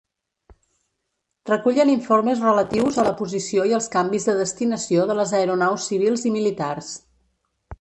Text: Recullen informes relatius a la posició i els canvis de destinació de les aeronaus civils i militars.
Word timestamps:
Recullen 1.49 1.91
informes 1.95 2.41
relatius 2.45 2.97
a 2.97 3.05
la 3.09 3.13
posició 3.19 3.67
i 3.73 3.75
els 3.79 3.91
canvis 3.97 4.25
de 4.31 4.35
destinació 4.43 5.05
de 5.11 5.19
les 5.21 5.35
aeronaus 5.41 5.87
civils 5.93 6.27
i 6.33 6.33
militars. 6.41 6.91